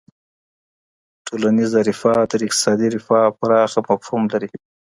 [1.27, 4.49] ټولنیزه رفاه تر اقتصادي رفاه پراخه مفهوم لري.